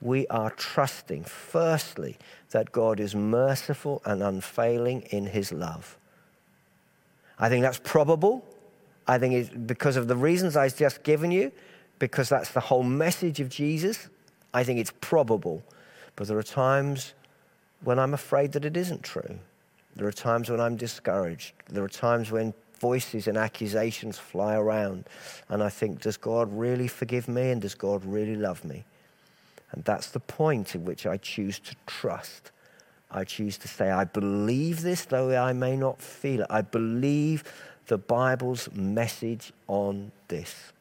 We 0.00 0.26
are 0.28 0.50
trusting, 0.50 1.24
firstly, 1.24 2.16
that 2.50 2.72
God 2.72 3.00
is 3.00 3.14
merciful 3.14 4.00
and 4.04 4.22
unfailing 4.22 5.02
in 5.10 5.26
his 5.26 5.52
love. 5.52 5.98
I 7.38 7.48
think 7.48 7.62
that's 7.62 7.80
probable. 7.82 8.44
I 9.06 9.18
think 9.18 9.34
it's 9.34 9.50
because 9.50 9.96
of 9.96 10.08
the 10.08 10.16
reasons 10.16 10.56
I've 10.56 10.76
just 10.76 11.02
given 11.02 11.30
you, 11.30 11.52
because 11.98 12.28
that's 12.28 12.52
the 12.52 12.60
whole 12.60 12.84
message 12.84 13.40
of 13.40 13.48
Jesus. 13.48 14.08
I 14.54 14.64
think 14.64 14.78
it's 14.78 14.92
probable 15.00 15.62
but 16.18 16.26
there 16.26 16.36
are 16.36 16.42
times 16.42 17.14
when 17.84 18.00
I'm 18.00 18.12
afraid 18.12 18.50
that 18.52 18.64
it 18.64 18.76
isn't 18.76 19.04
true. 19.04 19.38
There 19.94 20.08
are 20.08 20.12
times 20.12 20.50
when 20.50 20.60
I'm 20.60 20.74
discouraged. 20.74 21.52
There 21.68 21.84
are 21.84 21.88
times 21.88 22.32
when 22.32 22.54
voices 22.80 23.28
and 23.28 23.38
accusations 23.38 24.18
fly 24.18 24.56
around. 24.56 25.04
And 25.48 25.62
I 25.62 25.68
think, 25.68 26.00
does 26.00 26.16
God 26.16 26.52
really 26.52 26.88
forgive 26.88 27.28
me? 27.28 27.52
And 27.52 27.62
does 27.62 27.76
God 27.76 28.04
really 28.04 28.34
love 28.34 28.64
me? 28.64 28.84
And 29.70 29.84
that's 29.84 30.08
the 30.08 30.18
point 30.18 30.74
in 30.74 30.84
which 30.84 31.06
I 31.06 31.18
choose 31.18 31.60
to 31.60 31.76
trust. 31.86 32.50
I 33.12 33.22
choose 33.22 33.56
to 33.58 33.68
say, 33.68 33.88
I 33.88 34.02
believe 34.02 34.82
this, 34.82 35.04
though 35.04 35.36
I 35.36 35.52
may 35.52 35.76
not 35.76 36.02
feel 36.02 36.40
it. 36.40 36.48
I 36.50 36.62
believe 36.62 37.44
the 37.86 37.96
Bible's 37.96 38.68
message 38.72 39.52
on 39.68 40.10
this. 40.26 40.72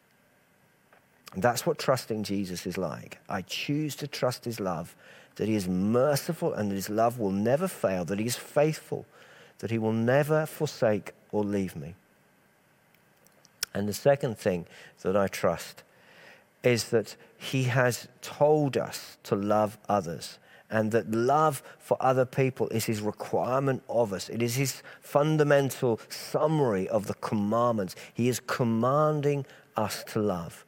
And 1.35 1.43
that's 1.43 1.63
what 1.63 1.77
trusting 1.77 2.23
Jesus 2.23 2.65
is 2.65 2.75
like. 2.75 3.19
I 3.29 3.43
choose 3.43 3.95
to 3.97 4.07
trust 4.07 4.43
his 4.43 4.59
love 4.59 4.95
that 5.37 5.47
he 5.47 5.55
is 5.55 5.67
merciful 5.67 6.53
and 6.53 6.69
that 6.69 6.75
his 6.75 6.89
love 6.89 7.19
will 7.19 7.31
never 7.31 7.67
fail, 7.67 8.05
that 8.05 8.19
he 8.19 8.25
is 8.25 8.35
faithful, 8.35 9.05
that 9.59 9.71
he 9.71 9.77
will 9.77 9.93
never 9.93 10.45
forsake 10.45 11.13
or 11.31 11.43
leave 11.43 11.75
me. 11.75 11.95
And 13.73 13.87
the 13.87 13.93
second 13.93 14.37
thing 14.37 14.65
that 15.01 15.15
I 15.15 15.27
trust 15.27 15.83
is 16.63 16.85
that 16.85 17.15
He 17.37 17.63
has 17.63 18.07
told 18.21 18.77
us 18.77 19.17
to 19.23 19.35
love 19.35 19.77
others 19.87 20.39
and 20.69 20.91
that 20.91 21.11
love 21.11 21.63
for 21.79 21.95
other 22.01 22.25
people 22.25 22.67
is 22.69 22.85
his 22.85 22.99
requirement 22.99 23.83
of 23.87 24.11
us. 24.11 24.27
It 24.27 24.41
is 24.41 24.55
his 24.55 24.81
fundamental 24.99 25.99
summary 26.09 26.89
of 26.89 27.07
the 27.07 27.13
commandments. 27.13 27.95
He 28.13 28.27
is 28.27 28.41
commanding 28.41 29.45
us 29.77 30.03
to 30.11 30.19
love. 30.19 30.65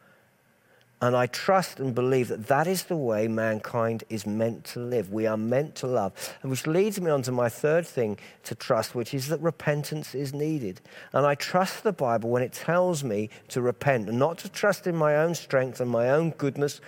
And 1.01 1.15
I 1.15 1.27
trust 1.27 1.79
and 1.79 1.96
believe 1.96 2.27
that 2.27 2.48
that 2.48 2.68
is 2.68 2.84
the 2.84 2.98
way 2.98 3.29
mankind 3.29 4.03
is 4.10 4.25
meant 4.25 4.65
to 4.65 4.82
live. 4.82 5.13
We 5.13 5.27
are 5.27 5.38
meant 5.38 5.75
to 5.75 5.88
love. 5.88 6.12
And 6.41 6.51
which 6.51 6.68
leads 6.68 7.00
me 7.00 7.10
on 7.10 7.22
to 7.22 7.32
my 7.32 7.48
third 7.48 7.88
thing 7.88 8.18
to 8.44 8.53
trust, 8.53 8.96
which 8.96 9.13
is 9.13 9.29
that 9.29 9.39
repentance 9.39 10.13
is 10.13 10.34
needed. 10.34 10.82
And 11.13 11.25
I 11.25 11.36
trust 11.36 11.84
the 11.84 11.94
Bible 11.94 12.29
when 12.29 12.44
it 12.44 12.51
tells 12.51 13.01
me 13.01 13.29
to 13.48 13.62
repent, 13.62 14.10
and 14.10 14.20
not 14.20 14.39
to 14.39 14.50
trust 14.50 14.88
in 14.88 14.96
my 14.96 15.15
own 15.15 15.36
strength 15.36 15.79
and 15.79 15.89
my 15.89 16.10
own 16.10 16.32
goodness 16.32 16.82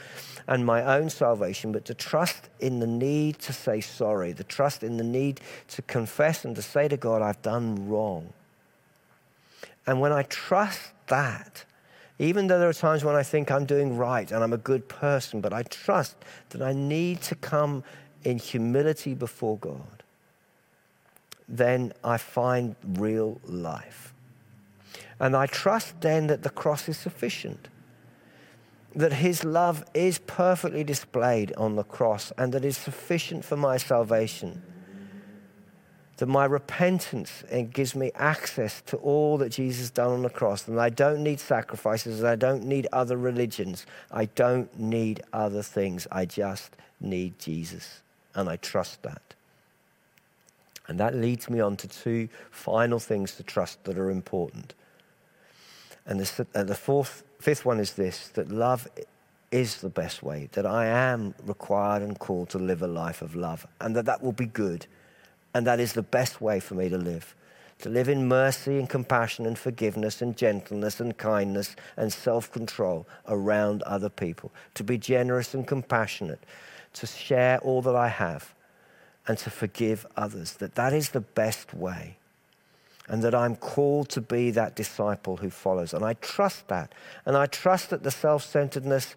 and 0.46 0.66
my 0.66 0.84
own 0.98 1.10
salvation, 1.10 1.72
but 1.72 1.86
to 1.86 1.94
trust 1.94 2.50
in 2.60 2.80
the 2.82 2.88
need 2.88 3.40
to 3.40 3.54
say 3.54 3.80
sorry, 3.80 4.34
the 4.34 4.44
trust 4.44 4.84
in 4.84 4.98
the 4.98 5.04
need 5.06 5.40
to 5.70 5.82
confess 5.84 6.44
and 6.44 6.54
to 6.58 6.62
say 6.62 6.90
to 6.90 6.98
God, 6.98 7.22
I've 7.22 7.42
done 7.42 7.88
wrong. 7.88 8.34
And 9.88 10.02
when 10.02 10.12
I 10.12 10.24
trust 10.24 10.92
that, 11.08 11.64
even 12.22 12.46
though 12.46 12.60
there 12.60 12.70
are 12.70 12.74
times 12.74 13.04
when 13.04 13.16
I 13.16 13.24
think 13.24 13.50
I'm 13.50 13.66
doing 13.66 13.98
right 13.98 14.32
and 14.32 14.44
I'm 14.44 14.54
a 14.54 14.58
good 14.58 14.88
person, 14.88 15.42
but 15.42 15.54
I 15.54 15.64
trust 15.64 16.16
that 16.50 16.62
I 16.62 16.72
need 16.72 17.24
to 17.24 17.36
come 17.36 17.84
in 18.24 18.38
humility 18.38 19.16
before 19.16 19.58
God, 19.58 20.04
then 21.50 21.94
I 22.04 22.18
find 22.18 22.76
real 22.86 23.42
life. 23.44 24.14
And 25.20 25.36
I 25.36 25.48
trust 25.48 26.02
then 26.02 26.28
that 26.28 26.44
the 26.44 26.52
cross 26.52 26.88
is 26.88 26.98
sufficient, 26.98 27.70
that 28.94 29.14
His 29.14 29.44
love 29.44 29.84
is 29.96 30.20
perfectly 30.20 30.84
displayed 30.84 31.52
on 31.58 31.76
the 31.76 31.84
cross 31.84 32.32
and 32.38 32.54
that 32.54 32.64
is 32.64 32.78
sufficient 32.78 33.44
for 33.44 33.58
my 33.58 33.78
salvation 33.78 34.62
that 36.22 36.28
my 36.28 36.46
repentance 36.46 37.44
gives 37.74 37.96
me 37.96 38.12
access 38.14 38.82
to 38.82 38.96
all 38.98 39.40
that 39.40 39.50
Jesus 39.50 39.90
done 39.90 40.12
on 40.12 40.22
the 40.22 40.30
cross. 40.30 40.68
And 40.68 40.80
I 40.80 40.90
don't 40.90 41.24
need 41.24 41.40
sacrifices, 41.40 42.20
and 42.20 42.28
I 42.28 42.36
don't 42.36 42.64
need 42.64 42.86
other 42.94 43.18
religions, 43.18 43.88
I 44.12 44.26
don't 44.26 44.70
need 44.80 45.24
other 45.34 45.64
things. 45.64 46.06
I 46.12 46.26
just 46.26 46.76
need 47.00 47.40
Jesus. 47.40 48.02
And 48.36 48.48
I 48.48 48.58
trust 48.58 49.02
that. 49.02 49.34
And 50.88 51.00
that 51.00 51.16
leads 51.16 51.50
me 51.50 51.60
on 51.60 51.76
to 51.78 51.88
two 51.88 52.30
final 52.52 53.00
things 53.00 53.34
to 53.38 53.42
trust 53.42 53.84
that 53.86 53.98
are 53.98 54.12
important. 54.12 54.76
And 56.06 56.20
the, 56.20 56.46
uh, 56.54 56.64
the 56.66 56.76
fourth, 56.76 57.24
fifth 57.40 57.66
one 57.66 57.80
is 57.80 57.94
this 57.94 58.28
that 58.36 58.52
love 58.52 58.88
is 59.50 59.78
the 59.78 59.90
best 59.90 60.22
way, 60.22 60.50
that 60.52 60.68
I 60.68 60.86
am 60.86 61.34
required 61.48 62.04
and 62.04 62.20
called 62.20 62.50
to 62.50 62.60
live 62.60 62.84
a 62.84 62.88
life 62.88 63.24
of 63.24 63.36
love, 63.36 63.66
and 63.80 63.96
that 63.96 64.06
that 64.06 64.22
will 64.22 64.34
be 64.34 64.46
good 64.46 64.86
and 65.54 65.68
that 65.68 65.80
is 65.80 65.94
the 65.94 66.02
best 66.02 66.42
way 66.42 66.60
for 66.60 66.76
me 66.76 66.90
to 66.90 66.98
live. 66.98 67.36
To 67.80 67.90
live 67.90 68.10
in 68.10 68.28
mercy 68.28 68.78
and 68.78 68.88
compassion 68.88 69.46
and 69.46 69.58
forgiveness 69.58 70.22
and 70.22 70.38
gentleness 70.38 71.00
and 71.00 71.18
kindness 71.18 71.76
and 71.98 72.14
self 72.14 72.52
control 72.52 73.08
around 73.28 73.82
other 73.84 74.10
people. 74.10 74.52
To 74.76 74.84
be 74.84 74.98
generous 74.98 75.54
and 75.54 75.68
compassionate. 75.68 76.46
To 76.94 77.08
share 77.08 77.58
all 77.60 77.82
that 77.82 77.96
I 77.96 78.08
have 78.08 78.54
and 79.28 79.38
to 79.40 79.50
forgive 79.50 80.06
others. 80.16 80.54
That 80.54 80.76
that 80.76 80.94
is 80.94 81.10
the 81.10 81.22
best 81.22 81.74
way. 81.74 82.18
And 83.08 83.24
that 83.24 83.36
I'm 83.36 83.56
called 83.56 84.10
to 84.10 84.22
be 84.22 84.52
that 84.52 84.76
disciple 84.76 85.38
who 85.38 85.50
follows. 85.50 85.94
And 85.94 86.06
I 86.06 86.14
trust 86.14 86.68
that. 86.68 86.94
And 87.26 87.36
I 87.36 87.48
trust 87.48 87.90
that 87.90 88.04
the 88.04 88.12
self 88.12 88.44
centeredness 88.44 89.16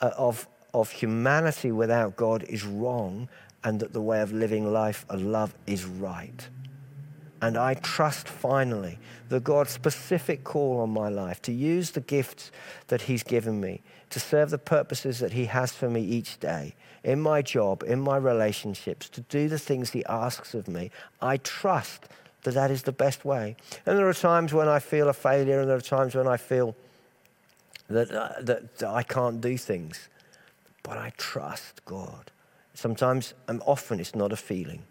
uh, 0.00 0.10
of, 0.16 0.48
of 0.72 0.90
humanity 0.90 1.70
without 1.70 2.16
God 2.16 2.44
is 2.44 2.64
wrong 2.64 3.28
and 3.66 3.80
that 3.80 3.92
the 3.92 4.00
way 4.00 4.20
of 4.20 4.32
living 4.32 4.72
life 4.72 5.04
of 5.08 5.20
love 5.20 5.52
is 5.66 5.84
right. 5.84 6.48
And 7.42 7.58
I 7.58 7.74
trust 7.74 8.28
finally 8.28 8.96
the 9.28 9.40
God's 9.40 9.72
specific 9.72 10.44
call 10.44 10.78
on 10.78 10.90
my 10.90 11.08
life 11.08 11.42
to 11.42 11.52
use 11.52 11.90
the 11.90 12.00
gifts 12.00 12.52
that 12.86 13.02
He's 13.02 13.24
given 13.24 13.60
me 13.60 13.82
to 14.10 14.20
serve 14.20 14.50
the 14.50 14.58
purposes 14.58 15.18
that 15.18 15.32
He 15.32 15.46
has 15.46 15.72
for 15.72 15.90
me 15.90 16.00
each 16.00 16.38
day, 16.38 16.76
in 17.02 17.20
my 17.20 17.42
job, 17.42 17.82
in 17.82 18.00
my 18.00 18.16
relationships, 18.16 19.08
to 19.08 19.20
do 19.22 19.48
the 19.48 19.58
things 19.58 19.90
He 19.90 20.04
asks 20.04 20.54
of 20.54 20.68
me. 20.68 20.92
I 21.20 21.38
trust 21.38 22.06
that 22.44 22.54
that 22.54 22.70
is 22.70 22.84
the 22.84 22.92
best 22.92 23.24
way. 23.24 23.56
And 23.84 23.98
there 23.98 24.08
are 24.08 24.14
times 24.14 24.54
when 24.54 24.68
I 24.68 24.78
feel 24.78 25.08
a 25.08 25.12
failure, 25.12 25.58
and 25.58 25.68
there 25.68 25.76
are 25.76 25.80
times 25.80 26.14
when 26.14 26.28
I 26.28 26.36
feel 26.36 26.76
that, 27.90 28.12
uh, 28.12 28.28
that, 28.42 28.78
that 28.78 28.88
I 28.88 29.02
can't 29.02 29.40
do 29.40 29.58
things. 29.58 30.08
But 30.84 30.98
I 30.98 31.10
trust 31.16 31.84
God. 31.84 32.30
Sometimes, 32.76 33.32
and 33.48 33.62
often, 33.64 34.00
it's 34.00 34.14
not 34.14 34.32
a 34.32 34.36
feeling. 34.36 34.82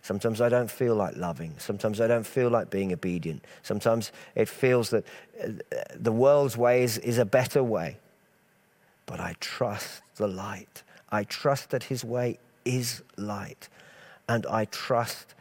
Sometimes 0.00 0.40
I 0.40 0.48
don't 0.48 0.70
feel 0.70 0.94
like 0.94 1.14
loving. 1.16 1.54
Sometimes 1.58 2.00
I 2.00 2.06
don't 2.06 2.26
feel 2.26 2.48
like 2.48 2.70
being 2.70 2.90
obedient. 2.92 3.44
Sometimes 3.62 4.12
it 4.34 4.48
feels 4.48 4.88
that 4.90 5.04
uh, 5.42 5.48
the 5.94 6.10
world's 6.10 6.56
way 6.56 6.82
is, 6.82 6.96
is 6.98 7.18
a 7.18 7.24
better 7.26 7.62
way. 7.62 7.98
But 9.04 9.20
I 9.20 9.34
trust 9.40 10.00
the 10.16 10.26
light. 10.26 10.82
I 11.12 11.24
trust 11.24 11.68
that 11.70 11.84
His 11.84 12.02
way 12.02 12.38
is 12.64 13.02
light. 13.18 13.68
And 14.26 14.46
I 14.46 14.64
trust 14.64 15.34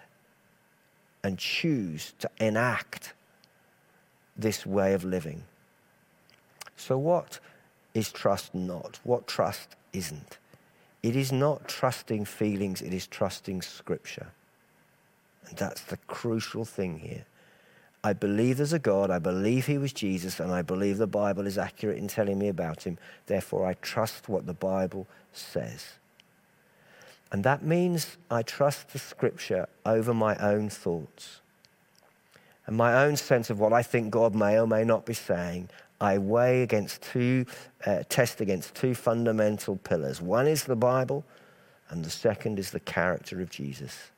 and 1.24 1.38
choose 1.38 2.14
to 2.20 2.30
enact 2.38 3.14
this 4.36 4.66
way 4.66 4.94
of 4.94 5.06
living. 5.06 5.44
So, 6.76 6.98
what 6.98 7.40
is 7.94 8.12
trust 8.12 8.54
not? 8.54 9.00
What 9.06 9.26
trust 9.26 9.78
isn't? 9.94 10.38
It 11.04 11.16
is 11.18 11.32
not 11.32 11.68
trusting 11.68 12.26
feelings, 12.26 12.82
it 12.82 12.94
is 12.94 13.06
trusting 13.06 13.62
Scripture. 13.62 14.32
And 15.48 15.58
that's 15.58 15.82
the 15.82 15.98
crucial 16.08 16.66
thing 16.66 17.00
here. 17.00 17.26
I 18.06 18.14
believe 18.14 18.58
there's 18.58 18.74
a 18.74 18.80
God, 18.80 19.12
I 19.12 19.20
believe 19.20 19.66
he 19.66 19.78
was 19.78 19.94
Jesus, 19.94 20.40
and 20.40 20.52
I 20.52 20.62
believe 20.62 20.98
the 20.98 21.08
Bible 21.08 21.46
is 21.46 21.58
accurate 21.58 21.98
in 21.98 22.08
telling 22.08 22.40
me 22.40 22.48
about 22.50 22.84
him. 22.84 22.98
Therefore, 23.28 23.66
I 23.66 23.76
trust 23.76 24.28
what 24.28 24.46
the 24.46 24.54
Bible 24.54 25.08
says. 25.32 25.94
And 27.32 27.44
that 27.44 27.64
means 27.64 28.18
I 28.30 28.42
trust 28.42 28.90
the 28.90 29.00
Scripture 29.00 29.68
over 29.86 30.14
my 30.14 30.36
own 30.38 30.70
thoughts 30.70 31.40
and 32.66 32.78
my 32.78 33.04
own 33.04 33.16
sense 33.18 33.50
of 33.50 33.60
what 33.60 33.74
I 33.74 33.84
think 33.84 34.12
God 34.12 34.36
may 34.36 34.60
or 34.60 34.68
may 34.68 34.84
not 34.84 35.06
be 35.06 35.14
saying. 35.14 35.70
I 36.04 36.18
weigh 36.18 36.64
against 36.64 37.02
two, 37.02 37.46
uh, 37.86 38.04
test 38.10 38.42
against 38.42 38.76
two 38.76 38.94
fundamental 38.94 39.78
pillars. 39.78 40.22
One 40.22 40.48
is 40.48 40.66
the 40.66 40.76
Bible, 40.76 41.24
and 41.90 42.04
the 42.04 42.10
second 42.10 42.60
is 42.60 42.72
the 42.72 42.82
character 42.82 43.40
of 43.40 43.50
Jesus. 43.50 44.12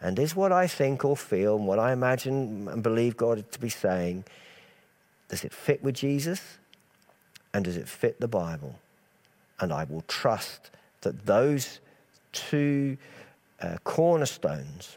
And 0.00 0.18
is 0.18 0.34
what 0.34 0.50
I 0.50 0.66
think 0.66 1.04
or 1.04 1.14
feel 1.14 1.56
and 1.56 1.66
what 1.66 1.78
I 1.78 1.92
imagine 1.92 2.66
and 2.68 2.82
believe 2.82 3.18
God 3.18 3.52
to 3.52 3.60
be 3.60 3.68
saying, 3.68 4.24
does 5.28 5.44
it 5.44 5.52
fit 5.52 5.84
with 5.84 5.94
Jesus? 5.94 6.40
And 7.52 7.66
does 7.66 7.76
it 7.76 7.86
fit 7.86 8.18
the 8.18 8.26
Bible? 8.26 8.76
And 9.60 9.74
I 9.74 9.84
will 9.84 10.04
trust 10.08 10.70
that 11.02 11.26
those 11.26 11.80
two 12.32 12.96
uh, 13.60 13.76
cornerstones 13.84 14.96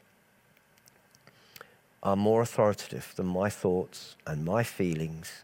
are 2.01 2.15
more 2.15 2.41
authoritative 2.41 3.11
than 3.17 3.25
my 3.25 3.49
thoughts 3.49 4.15
and 4.25 4.45
my 4.45 4.63
feelings 4.63 5.43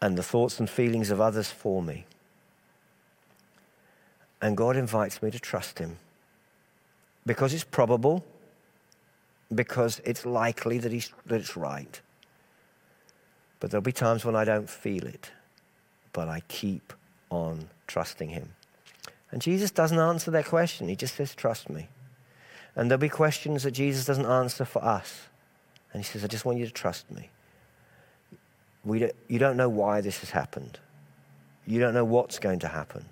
and 0.00 0.16
the 0.16 0.22
thoughts 0.22 0.60
and 0.60 0.68
feelings 0.68 1.10
of 1.10 1.20
others 1.20 1.50
for 1.50 1.82
me. 1.82 2.04
And 4.40 4.56
God 4.56 4.76
invites 4.76 5.22
me 5.22 5.30
to 5.30 5.40
trust 5.40 5.78
Him 5.78 5.96
because 7.26 7.52
it's 7.52 7.64
probable, 7.64 8.24
because 9.54 10.00
it's 10.04 10.24
likely 10.24 10.78
that, 10.78 10.92
he's, 10.92 11.12
that 11.26 11.40
it's 11.40 11.56
right. 11.56 12.00
But 13.60 13.70
there'll 13.70 13.82
be 13.82 13.92
times 13.92 14.24
when 14.24 14.36
I 14.36 14.44
don't 14.44 14.70
feel 14.70 15.04
it, 15.04 15.32
but 16.12 16.28
I 16.28 16.42
keep 16.48 16.92
on 17.30 17.68
trusting 17.86 18.30
Him. 18.30 18.50
And 19.30 19.42
Jesus 19.42 19.70
doesn't 19.70 19.98
answer 19.98 20.30
that 20.30 20.46
question, 20.46 20.88
He 20.88 20.96
just 20.96 21.16
says, 21.16 21.34
Trust 21.34 21.68
me. 21.68 21.88
And 22.76 22.88
there'll 22.88 23.00
be 23.00 23.08
questions 23.08 23.64
that 23.64 23.72
Jesus 23.72 24.04
doesn't 24.04 24.26
answer 24.26 24.64
for 24.64 24.82
us. 24.84 25.26
And 25.92 26.00
He 26.00 26.06
says, 26.06 26.22
I 26.22 26.28
just 26.28 26.44
want 26.44 26.58
you 26.58 26.66
to 26.66 26.72
trust 26.72 27.10
me. 27.10 27.30
We 28.88 29.00
don't, 29.00 29.14
you 29.28 29.38
don't 29.38 29.58
know 29.58 29.68
why 29.68 30.00
this 30.00 30.20
has 30.20 30.30
happened. 30.30 30.78
You 31.66 31.78
don't 31.78 31.92
know 31.92 32.06
what's 32.06 32.38
going 32.38 32.60
to 32.60 32.68
happen. 32.68 33.04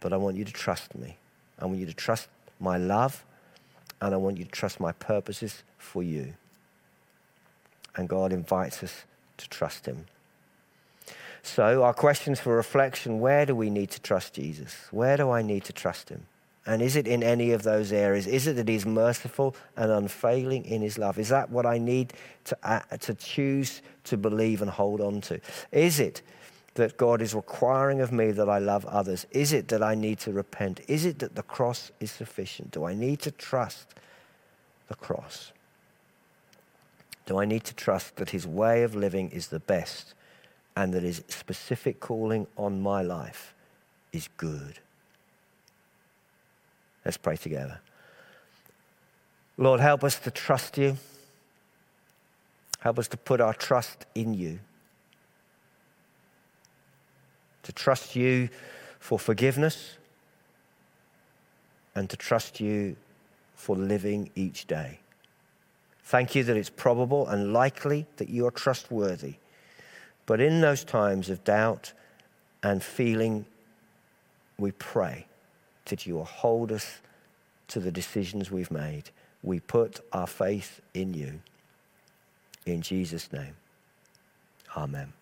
But 0.00 0.12
I 0.12 0.18
want 0.18 0.36
you 0.36 0.44
to 0.44 0.52
trust 0.52 0.94
me. 0.94 1.16
I 1.58 1.64
want 1.64 1.78
you 1.78 1.86
to 1.86 1.94
trust 1.94 2.28
my 2.60 2.76
love, 2.76 3.24
and 4.02 4.12
I 4.12 4.18
want 4.18 4.36
you 4.36 4.44
to 4.44 4.50
trust 4.50 4.78
my 4.78 4.92
purposes 4.92 5.62
for 5.78 6.02
you. 6.02 6.34
And 7.96 8.06
God 8.06 8.34
invites 8.34 8.82
us 8.82 9.04
to 9.38 9.48
trust 9.48 9.86
Him. 9.86 10.04
So, 11.42 11.82
our 11.82 11.94
questions 11.94 12.38
for 12.38 12.54
reflection 12.54 13.18
where 13.18 13.46
do 13.46 13.54
we 13.54 13.70
need 13.70 13.90
to 13.92 14.02
trust 14.02 14.34
Jesus? 14.34 14.88
Where 14.90 15.16
do 15.16 15.30
I 15.30 15.40
need 15.40 15.64
to 15.64 15.72
trust 15.72 16.10
Him? 16.10 16.26
And 16.66 16.82
is 16.82 16.96
it 16.96 17.06
in 17.06 17.22
any 17.22 17.52
of 17.52 17.62
those 17.62 17.92
areas? 17.92 18.26
Is 18.26 18.48
it 18.48 18.56
that 18.56 18.68
He's 18.68 18.84
merciful 18.84 19.54
and 19.76 19.90
unfailing 19.90 20.64
in 20.64 20.82
His 20.82 20.98
love? 20.98 21.18
Is 21.18 21.28
that 21.28 21.48
what 21.50 21.64
I 21.64 21.78
need 21.78 22.12
to, 22.44 22.58
uh, 22.64 22.80
to 22.98 23.14
choose 23.14 23.82
to 24.04 24.16
believe 24.16 24.62
and 24.62 24.70
hold 24.70 25.00
on 25.00 25.20
to? 25.22 25.40
Is 25.70 26.00
it 26.00 26.22
that 26.74 26.96
God 26.96 27.22
is 27.22 27.34
requiring 27.34 28.00
of 28.00 28.12
me 28.12 28.32
that 28.32 28.48
I 28.48 28.58
love 28.58 28.84
others? 28.86 29.26
Is 29.30 29.52
it 29.52 29.68
that 29.68 29.82
I 29.82 29.94
need 29.94 30.18
to 30.20 30.32
repent? 30.32 30.80
Is 30.88 31.04
it 31.04 31.20
that 31.20 31.36
the 31.36 31.42
cross 31.42 31.92
is 32.00 32.10
sufficient? 32.10 32.72
Do 32.72 32.84
I 32.84 32.94
need 32.94 33.20
to 33.20 33.30
trust 33.30 33.94
the 34.88 34.96
cross? 34.96 35.52
Do 37.26 37.38
I 37.38 37.44
need 37.44 37.64
to 37.64 37.74
trust 37.74 38.16
that 38.16 38.30
his 38.30 38.46
way 38.46 38.82
of 38.82 38.94
living 38.94 39.30
is 39.30 39.48
the 39.48 39.60
best 39.60 40.14
and 40.76 40.92
that 40.94 41.02
his 41.02 41.22
specific 41.28 42.00
calling 42.00 42.46
on 42.56 42.82
my 42.82 43.02
life 43.02 43.54
is 44.12 44.28
good? 44.36 44.80
Let's 47.06 47.18
pray 47.18 47.36
together. 47.36 47.78
Lord, 49.56 49.78
help 49.78 50.02
us 50.02 50.18
to 50.18 50.30
trust 50.32 50.76
you. 50.76 50.96
Help 52.80 52.98
us 52.98 53.06
to 53.06 53.16
put 53.16 53.40
our 53.40 53.54
trust 53.54 54.06
in 54.16 54.34
you. 54.34 54.58
To 57.62 57.72
trust 57.72 58.16
you 58.16 58.48
for 58.98 59.20
forgiveness 59.20 59.98
and 61.94 62.10
to 62.10 62.16
trust 62.16 62.58
you 62.58 62.96
for 63.54 63.76
living 63.76 64.30
each 64.34 64.66
day. 64.66 64.98
Thank 66.02 66.34
you 66.34 66.42
that 66.42 66.56
it's 66.56 66.70
probable 66.70 67.28
and 67.28 67.52
likely 67.52 68.06
that 68.16 68.28
you 68.28 68.48
are 68.48 68.50
trustworthy. 68.50 69.34
But 70.26 70.40
in 70.40 70.60
those 70.60 70.82
times 70.82 71.30
of 71.30 71.44
doubt 71.44 71.92
and 72.64 72.82
feeling, 72.82 73.46
we 74.58 74.72
pray 74.72 75.26
that 75.86 76.06
you 76.06 76.14
will 76.14 76.24
hold 76.24 76.72
us 76.72 76.98
to 77.68 77.80
the 77.80 77.90
decisions 77.90 78.50
we've 78.50 78.70
made. 78.70 79.10
We 79.42 79.60
put 79.60 80.00
our 80.12 80.26
faith 80.26 80.80
in 80.94 81.14
you. 81.14 81.40
In 82.64 82.82
Jesus' 82.82 83.32
name, 83.32 83.56
amen. 84.76 85.12